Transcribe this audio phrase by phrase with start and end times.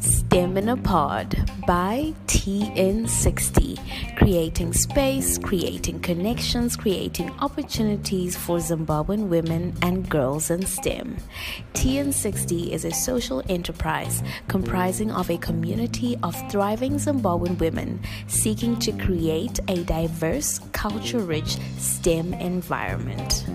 [0.00, 4.16] STEM in a Pod by TN60.
[4.18, 11.16] Creating space, creating connections, creating opportunities for Zimbabwean women and girls in STEM.
[11.72, 18.92] TN60 is a social enterprise comprising of a community of thriving Zimbabwean women seeking to
[18.92, 23.46] create a diverse, culture rich STEM environment.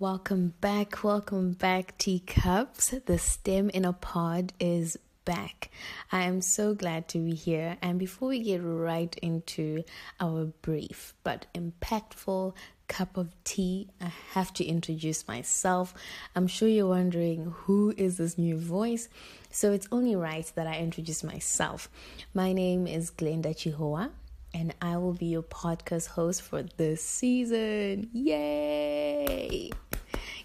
[0.00, 2.92] Welcome back, welcome back, teacups.
[3.06, 5.70] The STEM in a pod is back.
[6.10, 7.76] I am so glad to be here.
[7.80, 9.84] And before we get right into
[10.18, 12.54] our brief but impactful
[12.88, 15.94] cup of tea, I have to introduce myself.
[16.34, 19.08] I'm sure you're wondering who is this new voice.
[19.50, 21.88] So it's only right that I introduce myself.
[22.34, 24.10] My name is Glenda Chihoa
[24.54, 28.08] and I will be your podcast host for this season.
[28.12, 29.70] Yay!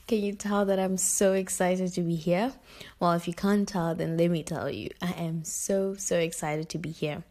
[0.09, 2.53] Can you tell that I'm so excited to be here?
[2.99, 6.67] Well, if you can't tell, then let me tell you, I am so, so excited
[6.69, 7.21] to be here.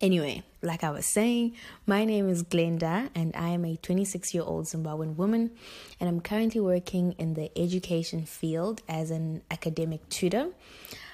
[0.00, 4.42] Anyway, like I was saying, my name is Glenda and I am a 26 year
[4.42, 5.50] old Zimbabwean woman
[6.00, 10.52] and I'm currently working in the education field as an academic tutor.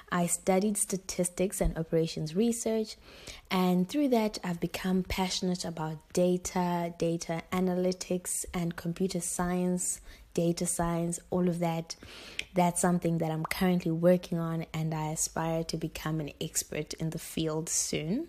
[0.09, 2.95] I studied statistics and operations research,
[3.51, 9.99] and through that, I've become passionate about data, data analytics, and computer science,
[10.37, 11.95] data science, all of that.
[12.53, 17.09] That's something that I'm currently working on, and I aspire to become an expert in
[17.09, 18.27] the field soon.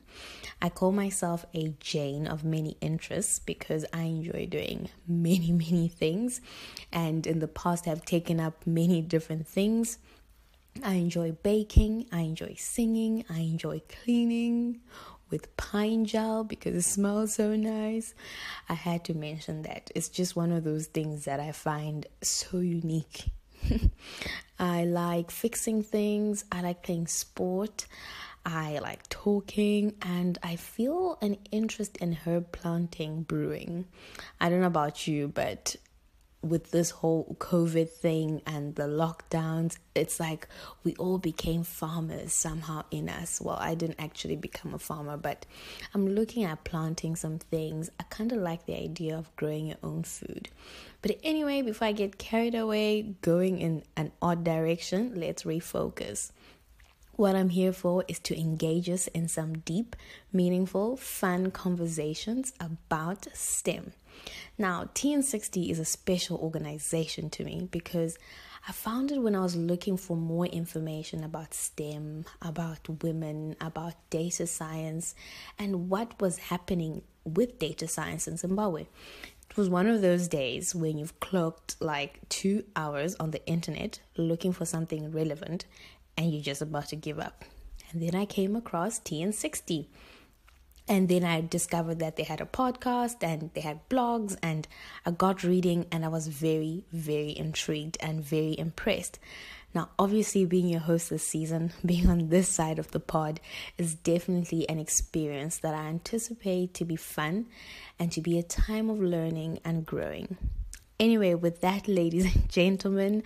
[0.62, 6.40] I call myself a Jane of many interests because I enjoy doing many, many things,
[6.90, 9.98] and in the past, I've taken up many different things.
[10.82, 14.80] I enjoy baking, I enjoy singing, I enjoy cleaning
[15.30, 18.14] with pine gel because it smells so nice.
[18.68, 19.90] I had to mention that.
[19.94, 23.30] It's just one of those things that I find so unique.
[24.58, 27.86] I like fixing things, I like playing sport.
[28.46, 33.84] I like talking and I feel an interest in herb planting brewing.
[34.40, 35.76] I don't know about you, but
[36.42, 40.46] with this whole COVID thing and the lockdowns, it's like
[40.84, 43.40] we all became farmers somehow in us.
[43.40, 45.46] Well, I didn't actually become a farmer, but
[45.94, 47.90] I'm looking at planting some things.
[47.98, 50.48] I kind of like the idea of growing your own food.
[51.02, 56.30] But anyway, before I get carried away going in an odd direction, let's refocus.
[57.18, 59.96] What I'm here for is to engage us in some deep,
[60.32, 63.92] meaningful, fun conversations about STEM.
[64.60, 68.18] Now, TN60 is a special organization to me because
[68.68, 73.94] I found it when I was looking for more information about STEM, about women, about
[74.10, 75.14] data science,
[75.60, 78.86] and what was happening with data science in Zimbabwe.
[79.48, 84.00] It was one of those days when you've clocked like two hours on the internet
[84.16, 85.66] looking for something relevant
[86.16, 87.44] and you're just about to give up.
[87.92, 89.86] And then I came across TN60.
[90.88, 94.66] And then I discovered that they had a podcast and they had blogs, and
[95.04, 99.18] I got reading, and I was very, very intrigued and very impressed.
[99.74, 103.40] Now, obviously, being your host this season, being on this side of the pod,
[103.76, 107.46] is definitely an experience that I anticipate to be fun
[107.98, 110.38] and to be a time of learning and growing.
[110.98, 113.22] Anyway, with that, ladies and gentlemen,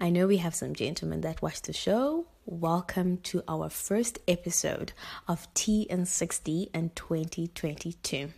[0.00, 2.26] I know we have some gentlemen that watch the show.
[2.50, 4.94] Welcome to our first episode
[5.28, 8.30] of TN60 in 2022.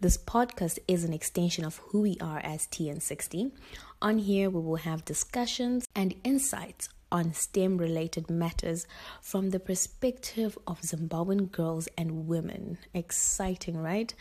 [0.00, 3.50] This podcast is an extension of who we are as TN60.
[4.00, 8.86] On here, we will have discussions and insights on STEM related matters
[9.20, 12.78] from the perspective of Zimbabwean girls and women.
[12.94, 14.14] Exciting, right?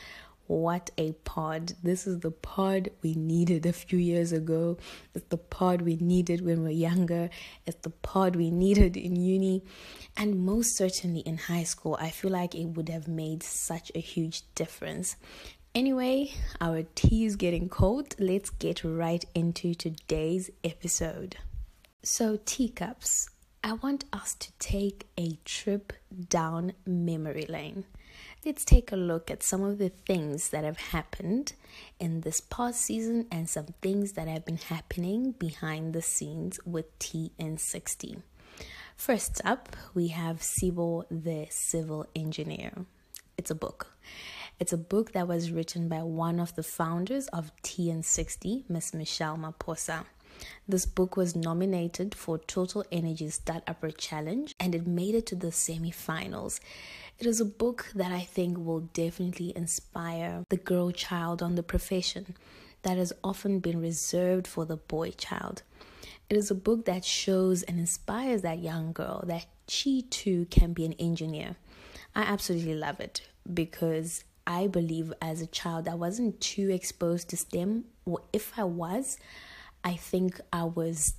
[0.48, 1.74] What a pod.
[1.84, 4.78] This is the pod we needed a few years ago.
[5.16, 7.30] It's the pod we needed when we were younger.
[7.66, 9.64] It's the pod we needed in uni.
[10.18, 14.00] And most certainly in high school, I feel like it would have made such a
[14.00, 15.16] huge difference.
[15.74, 18.14] Anyway, our tea is getting cold.
[18.20, 21.38] Let's get right into today's episode.
[22.04, 23.30] So, teacups,
[23.64, 25.94] I want us to take a trip
[26.28, 27.86] down memory lane
[28.46, 31.54] let's take a look at some of the things that have happened
[32.00, 36.98] in this past season and some things that have been happening behind the scenes with
[37.00, 38.22] TN60.
[38.98, 42.86] First up, we have Sibo the Civil Engineer.
[43.38, 43.96] It's a book.
[44.60, 49.38] It's a book that was written by one of the founders of TN60, Miss Michelle
[49.38, 50.06] Maposa.
[50.68, 55.52] This book was nominated for Total Energy Startup Challenge and it made it to the
[55.52, 56.60] semi-finals.
[57.20, 61.64] It is a book that I think will definitely inspire the girl child on the
[61.64, 62.36] profession.
[62.84, 65.64] that has often been reserved for the boy child.
[66.30, 70.74] It is a book that shows and inspires that young girl that she too can
[70.74, 71.56] be an engineer.
[72.16, 77.38] I absolutely love it because I believe as a child I wasn't too exposed to
[77.38, 79.18] STEM, or if I was,
[79.84, 81.14] I think I was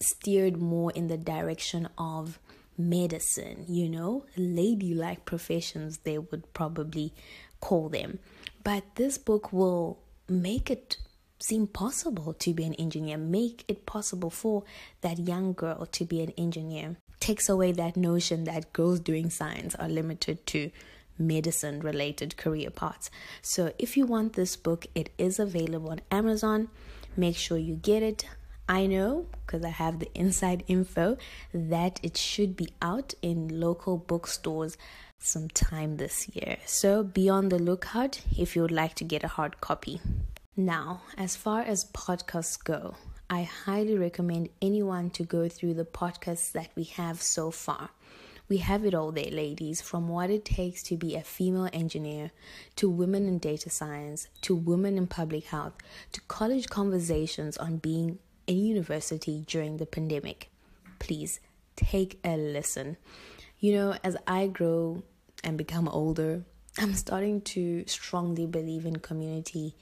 [0.00, 2.38] steered more in the direction of
[2.78, 7.12] medicine, you know, ladylike professions, they would probably
[7.60, 8.18] call them.
[8.64, 9.98] But this book will
[10.28, 10.96] make it
[11.38, 14.64] seem possible to be an engineer, make it possible for
[15.00, 16.96] that young girl to be an engineer.
[17.18, 20.70] Takes away that notion that girls doing science are limited to
[21.18, 23.10] medicine related career paths.
[23.42, 26.68] So if you want this book, it is available on Amazon.
[27.20, 28.24] Make sure you get it.
[28.66, 31.18] I know because I have the inside info
[31.52, 34.78] that it should be out in local bookstores
[35.18, 36.56] sometime this year.
[36.64, 40.00] So be on the lookout if you would like to get a hard copy.
[40.56, 42.94] Now, as far as podcasts go,
[43.28, 47.90] I highly recommend anyone to go through the podcasts that we have so far.
[48.50, 52.32] We have it all there, ladies, from what it takes to be a female engineer,
[52.74, 55.74] to women in data science, to women in public health,
[56.10, 58.18] to college conversations on being
[58.48, 60.50] in university during the pandemic.
[60.98, 61.38] Please
[61.76, 62.96] take a listen.
[63.60, 65.04] You know, as I grow
[65.44, 66.42] and become older,
[66.76, 69.76] I'm starting to strongly believe in community.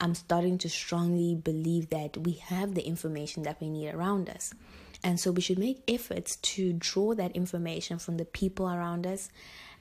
[0.00, 4.54] I'm starting to strongly believe that we have the information that we need around us.
[5.02, 9.28] And so we should make efforts to draw that information from the people around us.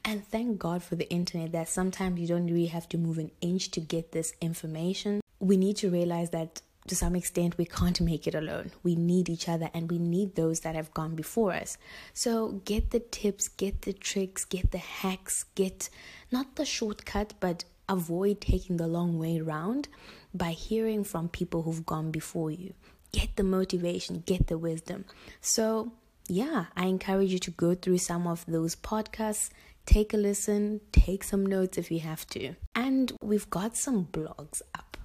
[0.04, 3.32] And thank God for the internet that sometimes you don't really have to move an
[3.42, 5.22] inch to get this information.
[5.40, 8.72] We need to realize that to some extent, we can't make it alone.
[8.84, 11.80] We need each other and we need those that have gone before us.
[12.14, 15.90] So get the tips, get the tricks, get the hacks, get
[16.32, 19.88] not the shortcut, but avoid taking the long way around
[20.34, 22.74] by hearing from people who've gone before you.
[23.20, 25.06] Get the motivation, get the wisdom.
[25.42, 25.92] So,
[26.28, 29.50] yeah, I encourage you to go through some of those podcasts,
[29.86, 32.56] take a listen, take some notes if you have to.
[32.76, 34.98] And we've got some blogs up.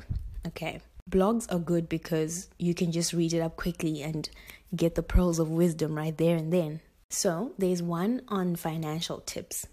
[0.49, 0.81] Okay
[1.11, 4.31] blogs are good because you can just read it up quickly and
[4.75, 6.81] get the pearls of wisdom right there and then.
[7.09, 9.67] So, there's one on financial tips.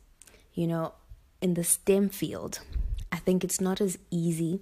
[0.53, 0.93] You know,
[1.39, 2.59] in the STEM field,
[3.11, 4.61] I think it's not as easy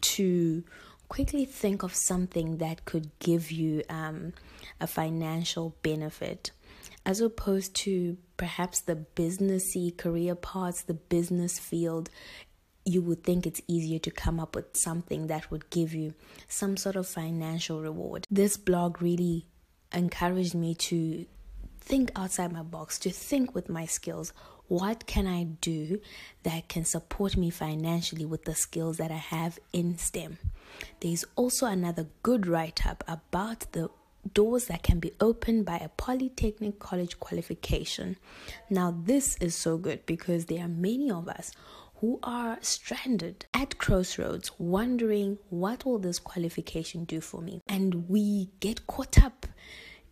[0.00, 0.64] to
[1.08, 4.32] quickly think of something that could give you um,
[4.80, 6.50] a financial benefit
[7.04, 12.10] as opposed to perhaps the businessy career paths, the business field
[12.86, 16.14] you would think it's easier to come up with something that would give you
[16.46, 18.24] some sort of financial reward.
[18.30, 19.46] This blog really
[19.92, 21.26] encouraged me to
[21.80, 24.32] think outside my box, to think with my skills.
[24.68, 26.00] What can I do
[26.44, 30.38] that can support me financially with the skills that I have in STEM?
[31.00, 33.90] There's also another good write up about the
[34.32, 38.16] doors that can be opened by a polytechnic college qualification.
[38.70, 41.52] Now, this is so good because there are many of us
[42.00, 48.50] who are stranded at crossroads wondering what will this qualification do for me and we
[48.60, 49.46] get caught up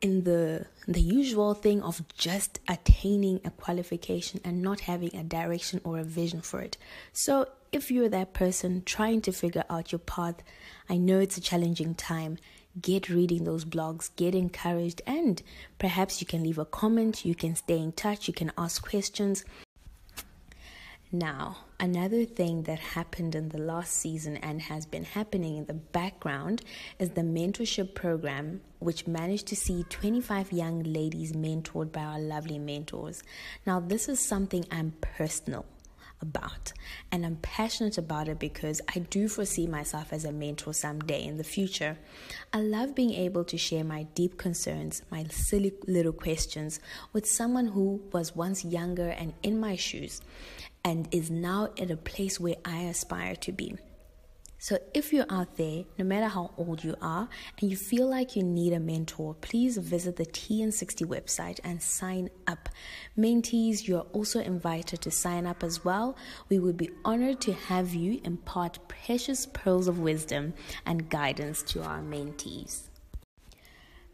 [0.04, 5.80] in the the usual thing of just attaining a qualification and not having a direction
[5.82, 6.76] or a vision for it
[7.12, 10.42] so if you're that person trying to figure out your path
[10.90, 12.36] i know it's a challenging time
[12.80, 15.42] get reading those blogs, get encouraged, and
[15.78, 19.44] perhaps you can leave a comment, you can stay in touch, you can ask questions.
[21.14, 25.72] Now, another thing that happened in the last season and has been happening in the
[25.72, 26.62] background
[26.98, 32.58] is the mentorship program, which managed to see 25 young ladies mentored by our lovely
[32.58, 33.22] mentors.
[33.64, 35.64] Now, this is something I'm personal
[36.20, 36.72] about.
[37.12, 41.36] And I'm passionate about it because I do foresee myself as a mentor someday in
[41.36, 41.96] the future.
[42.52, 46.80] I love being able to share my deep concerns, my silly little questions
[47.12, 50.20] with someone who was once younger and in my shoes
[50.84, 53.76] and is now at a place where I aspire to be.
[54.58, 57.28] So, if you're out there, no matter how old you are,
[57.60, 62.30] and you feel like you need a mentor, please visit the TN60 website and sign
[62.46, 62.70] up.
[63.18, 66.16] Mentees, you're also invited to sign up as well.
[66.48, 70.54] We would be honored to have you impart precious pearls of wisdom
[70.86, 72.88] and guidance to our mentees.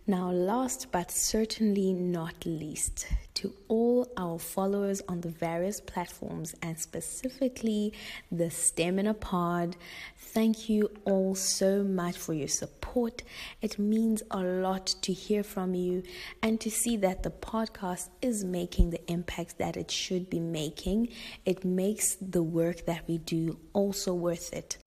[0.06, 6.78] Now, last but certainly not least, to all our followers on the various platforms and
[6.78, 7.92] specifically
[8.32, 9.76] the STEM in a Pod.
[10.18, 13.22] Thank you all so much for your support.
[13.62, 16.02] It means a lot to hear from you
[16.42, 21.08] and to see that the podcast is making the impact that it should be making.
[21.44, 24.78] It makes the work that we do also worth it.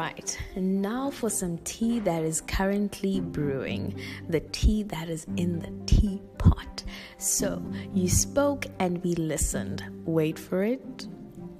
[0.00, 5.70] Right, now for some tea that is currently brewing, the tea that is in the
[5.84, 6.84] teapot.
[7.18, 9.84] So, you spoke and we listened.
[10.06, 11.06] Wait for it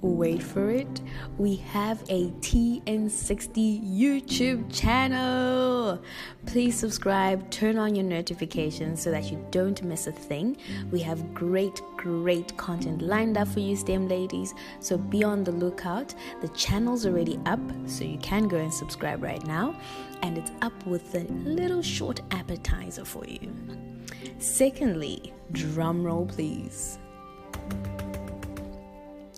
[0.01, 1.01] wait for it,
[1.37, 6.01] we have a TN60 YouTube channel.
[6.45, 10.57] Please subscribe, turn on your notifications so that you don't miss a thing.
[10.91, 14.53] We have great, great content lined up for you, STEM ladies.
[14.79, 16.13] So be on the lookout.
[16.41, 19.75] The channel's already up, so you can go and subscribe right now.
[20.23, 23.51] And it's up with a little short appetizer for you.
[24.39, 26.97] Secondly, drum roll please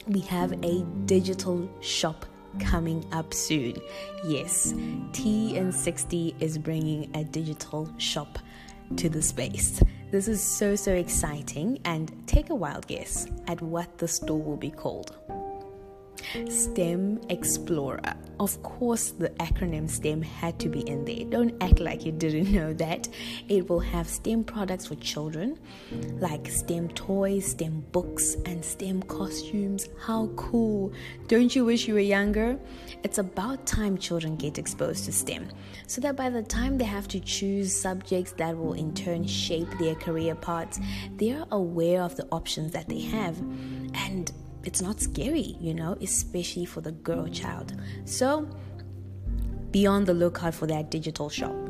[0.07, 2.25] we have a digital shop
[2.59, 3.75] coming up soon.
[4.25, 4.73] Yes,
[5.11, 8.39] TN60 is bringing a digital shop
[8.97, 9.81] to the space.
[10.11, 11.79] This is so, so exciting.
[11.85, 15.15] And take a wild guess at what the store will be called.
[16.49, 18.13] STEM Explorer.
[18.39, 21.25] Of course, the acronym STEM had to be in there.
[21.25, 23.07] Don't act like you didn't know that.
[23.47, 25.59] It will have STEM products for children,
[26.19, 29.87] like STEM toys, STEM books, and STEM costumes.
[29.99, 30.93] How cool!
[31.27, 32.59] Don't you wish you were younger?
[33.03, 35.49] It's about time children get exposed to STEM
[35.87, 39.69] so that by the time they have to choose subjects that will in turn shape
[39.79, 40.79] their career paths,
[41.17, 43.37] they're aware of the options that they have.
[43.93, 44.31] And
[44.63, 47.73] it's not scary, you know, especially for the girl child.
[48.05, 48.47] So
[49.71, 51.62] be on the lookout for that digital shop.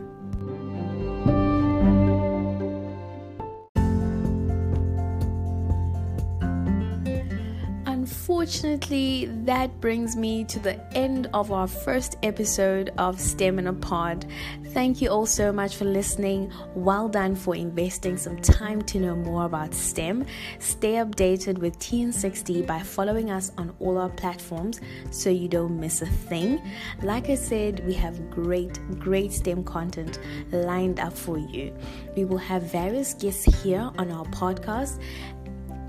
[8.43, 13.73] Unfortunately, that brings me to the end of our first episode of STEM in a
[13.73, 14.25] Pod.
[14.73, 16.51] Thank you all so much for listening.
[16.75, 20.25] Well done for investing some time to know more about STEM.
[20.59, 26.01] Stay updated with TN60 by following us on all our platforms so you don't miss
[26.01, 26.61] a thing.
[27.01, 30.19] Like I said, we have great, great STEM content
[30.51, 31.73] lined up for you.
[32.17, 34.99] We will have various guests here on our podcast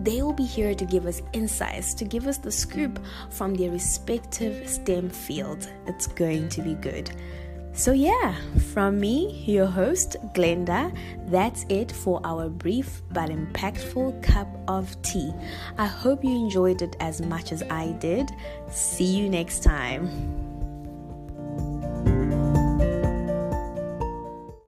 [0.05, 2.99] they will be here to give us insights, to give us the scoop
[3.31, 5.69] from their respective STEM fields.
[5.87, 7.11] It's going to be good.
[7.77, 8.37] So, yeah,
[8.73, 10.97] from me, your host, Glenda,
[11.27, 15.33] that's it for our brief but impactful cup of tea.
[15.77, 18.31] I hope you enjoyed it as much as I did.
[18.71, 20.44] See you next time.